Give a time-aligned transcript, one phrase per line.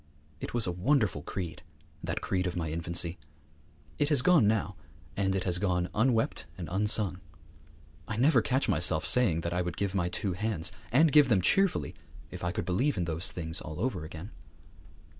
[0.39, 1.61] It was a wonderful creed,
[2.03, 3.19] that creed of my infancy.
[3.99, 4.75] It has gone now,
[5.15, 7.19] and it has gone unwept and unsung.
[8.07, 11.39] I never catch myself saying that I would give my two hands, and give them
[11.43, 11.93] cheerfully,
[12.31, 14.31] if I could believe in those things all over again.